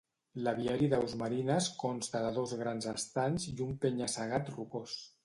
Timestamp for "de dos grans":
2.23-2.87